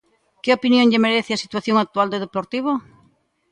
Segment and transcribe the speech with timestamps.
[0.43, 2.71] Que opinión lle merece a situación actual do Deportivo?